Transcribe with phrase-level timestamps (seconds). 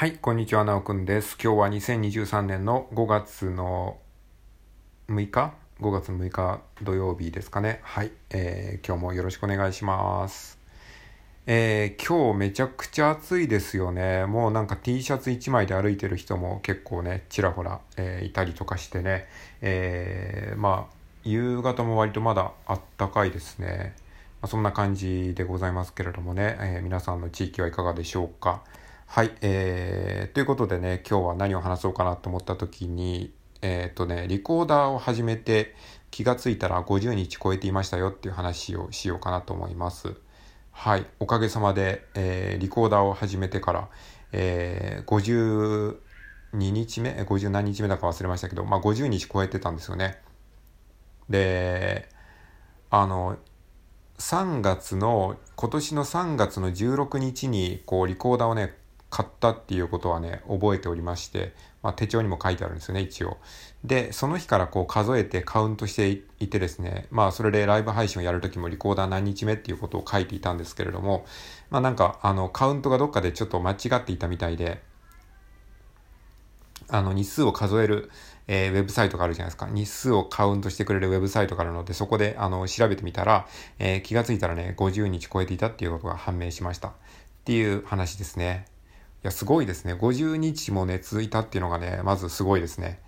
[0.00, 1.36] はい、こんにちは、なおくんです。
[1.38, 3.98] 今日は2023年の5月の
[5.10, 7.80] 6日 ?5 月6日土曜日ですかね。
[7.82, 10.58] はい、えー今日もよろしくお願いします。
[11.46, 14.24] えー今日めちゃくちゃ暑いですよね。
[14.24, 19.26] もうなんか T シャツ1枚で歩いてる人も結構ね、ちらほら、えーいたりとかしてね。
[19.60, 20.94] えーまあ、
[21.24, 23.94] 夕方も割とまだあったかいですね。
[24.40, 28.62] まあ、そんな感じでございますけれどもね、え皆さんの地域はいかがでしょうか？
[29.12, 35.74] はい、えーということでね、今日は何を話そうかなと思った時に、えっ、とね、リコーダーを始めて
[36.12, 40.14] 気がついたら50日超えていましたよっていう話をしようかなと思います。
[40.70, 43.88] はい、おかげさまで、えーリコーダーを始めてから、
[44.30, 45.96] えー52
[46.52, 50.20] 日目、50何日目だか忘れましたけど、まあ50日超えてたんですよね。
[51.28, 52.08] で、
[52.90, 53.38] あの、
[54.20, 58.78] 3月の、今年の3月の16日に、こう、リコーダーをね、
[59.10, 63.38] 買ったっていうことはね、覚えておりまして、まあ、手帳にも書いてあるんですよね、一応。
[63.84, 66.08] で、その日からこう数えてカウントして
[66.38, 71.26] いてですね、まあ、それでライブ配信をやるときもリコーダー何日目っていうことを書いていたんですけれども、
[71.70, 74.80] まあ、なんか、あの、カウントがどっかでちょっと間違っていたみたいで、
[76.92, 78.10] あの日数を数える、
[78.48, 79.68] えーウェブサイトがあるじゃないですか。
[79.70, 83.46] 日数をカウントしてくれるウェブサイトがあるので、そこであの調べてみたら、
[83.78, 86.88] えー気がついたらね、50日超えていたっていうことが判明しました。
[86.88, 86.92] っ
[87.44, 88.66] ていう話ですね。
[89.22, 89.92] いや、すごいですね。
[89.94, 93.00] 50日もね、続いたっていうのがね、まずすごいですね。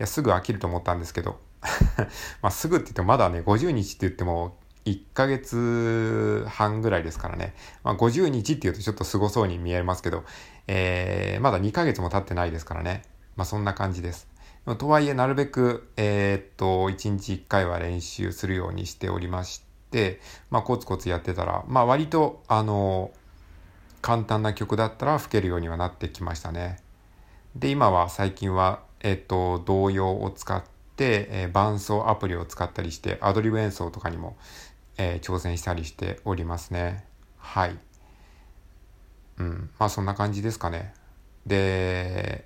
[0.00, 1.38] いや、すぐ飽きると思ったんですけど。
[2.42, 7.54] まあ、すぐって言ってもまだね、50日って言っても、1ヶ月半ぐらいですからね。
[7.84, 10.24] まあ、50日って言うとちょっとすごそうに見えますけど、
[10.66, 13.02] えーまだ2ヶ月も経ってないですからね。
[13.36, 14.26] まあ、そんな感じです。
[14.78, 23.10] とはいえ、なるべく、えーっと、1日1回は練習するようにしておりまして、まあ、コツコツやってたら、まあ、割と、あの、
[24.02, 26.78] 簡単な曲だったら吹けるようにはなってきましたね。
[27.56, 30.62] で、今は最近は、えっと、童謡を使っ
[30.96, 34.36] て、えー伴奏アプリを使ったりして、アドリブ演奏とかにも、
[34.98, 37.04] えー挑戦したりしておりますね。
[37.38, 37.78] はい。
[39.38, 39.70] うん。
[39.78, 40.94] まあ、そんな感じですかね。
[41.46, 42.44] で、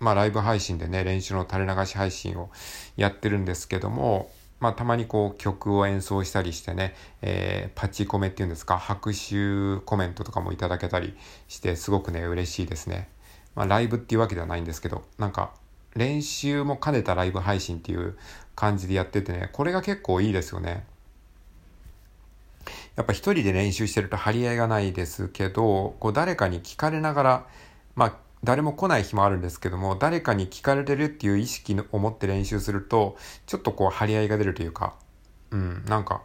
[0.00, 2.50] まあ、ライブ配信でね、練習の垂れ流し配信を
[2.96, 4.30] やってるんですけども、
[4.60, 11.16] まあ、たまにこう曲を演奏したりしてね、えーパチコメっていうんですか、拍手コメントとかもいただけたり
[11.48, 13.08] して、すごくね、嬉しいですね。
[13.54, 15.52] まあ、ライブっていうわけではないんですけど、なんか、
[15.94, 18.16] 練習も兼ねたライブ配信っていう
[18.56, 20.84] 感じでやっててね、これが結構いいですよね。
[22.96, 27.46] やっぱ一人で練習してると張り合いがないですけど、こう誰かに聞かれながら、
[27.94, 33.16] まあ誰も来ない日もあるんですけども、誰かに聞かれてるっていう意識を持って練習すると、
[33.46, 34.94] ちょっとこう張り合いが出るというか、
[35.50, 36.22] うん、なんか、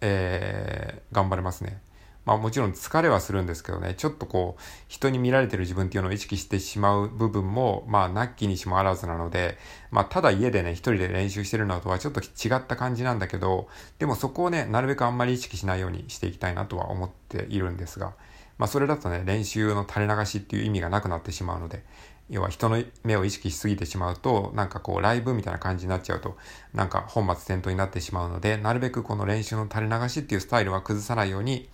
[0.00, 1.80] えー、頑張れますね。
[2.26, 9.56] まあもちろん疲れはするんですけどね、ちょっとこう、人に見られてる自分っていうのを意識してしまう部分も、まあ、なきにしもあらずなので、
[9.90, 18.12] まあ、ただ家でね、一人で練習してるのとはちょっと違った感じなんだけど、でもそこをね、なるべくあんまり意識しないようにしていきたいなとは思っているんですが、
[18.60, 21.82] まあ、それだとね、練習の垂れ流しっていう意味がなくなってしまうので、
[22.28, 26.36] 要は人の目を意識しすぎてしまうと、なんかこうライブみたいな感じになっちゃうと、
[26.74, 31.70] なんか本末転倒になってしまうので、なるべくこの練習の垂れ流しっていうスタイルは崩さないように、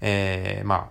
[0.00, 0.88] えー、まあ、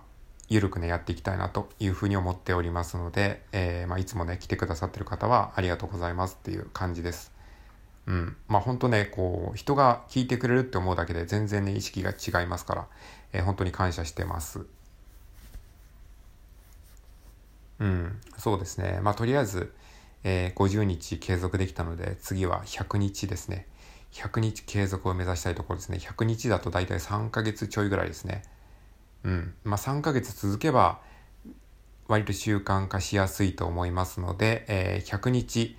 [0.50, 7.32] ゆるくね、やっていきたいなというふうに思っておりますので、えー、まあ、いつもね、来てくださってる方はありがとうございますっていう感じです。
[8.06, 8.36] うん。
[8.46, 12.86] まあ、本当ね、こう、人が聞いてくれるって思うだけで全然ね、意識が違いますから、
[13.32, 14.66] えー本当に感謝してます。
[17.80, 19.00] うん、そうですね。
[19.02, 19.72] まあ、とりあえず、
[20.24, 23.66] えー50日継続できたので、次は100日ですね。
[24.12, 25.98] 100日継続を目指したいところですね。
[25.98, 28.42] 100日だと大体3ヶ月ちょいぐらいですね。
[29.24, 29.54] うん。
[29.64, 31.00] まあ、3ヶ月続けば、
[32.08, 35.76] 割と習慣化しやすいと思いますので、えー100日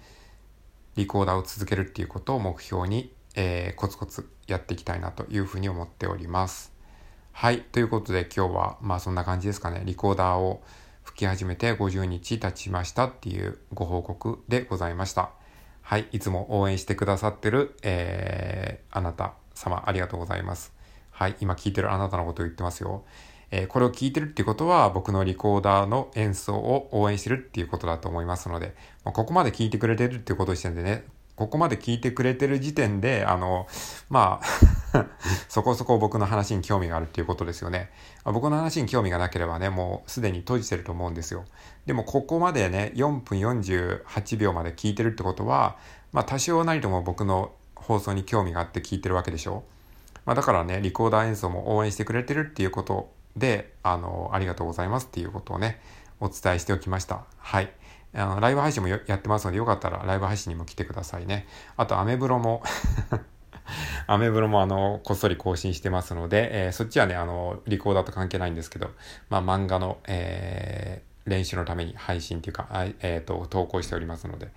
[0.96, 6.72] リコーダーを続けるっていうことを目標に、えーコツコツやっていきたいなというふうに思っております。
[7.34, 7.62] はい。
[7.62, 9.82] ということで今日はまあそんな感じですかね。
[9.86, 10.62] リコーダーを
[11.10, 15.32] 吹き始めて50日経ちましたっていうご報告でございました。
[15.82, 16.06] はい。
[16.12, 20.72] いつも応援してくださってる、えーあなた様ありがとうございます。
[21.10, 21.36] はい。
[21.42, 23.06] 今聞いてるあなたのことを言ってますよ。
[23.50, 31.06] えーこれを聞いてるっていうことは僕のリコーダーの演奏を応援してるっていうことだと思いますので、まあここまで聞いてくれてるっていうことしてんでね、
[31.36, 33.66] ここまで聞いてくれてる時点で、あの、
[34.10, 34.46] まあ、
[35.50, 37.92] そこそこ僕の話に興味があるっていうことですよね。
[38.26, 41.46] 僕の話に興味がなければね、もうすでに閉じてると思うんですよ。
[41.86, 45.78] でもここまでね、4分48秒まで聞いてるってことは、
[46.12, 49.64] まあ多少なりとも僕の放送に興味があって聞いてるわけでしょ。
[50.26, 55.82] まあだからね、リコーダー演奏も応援してくれてるっていうことで、あの、ありがとうございますっていうことをね、
[56.20, 57.24] お伝えしておきました。
[57.38, 57.72] はい。
[58.14, 61.48] あの、ライブ配信もやってますので、よかったらライブ配信にも来てくださいね。
[61.78, 62.64] あと、アメブロも
[64.12, 68.90] アメブロもあの、こっそり更新してますので、えー、そっちはね、あの、リコーダーと関係ないんですけど、
[69.30, 72.68] まあ、漫画の、えー、練習のために配信というか、
[73.02, 74.50] えっ、ー、と、投稿しておりますので、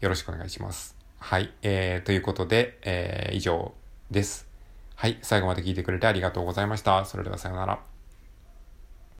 [0.00, 0.94] よろしくお願いします。
[1.20, 1.50] はい。
[1.62, 3.72] えー、ということで、えー、以上
[4.10, 4.46] です。
[4.94, 5.18] はい。
[5.22, 7.06] 最後まで聞いてくれてありがとうございました。
[7.06, 7.97] それではさようなら。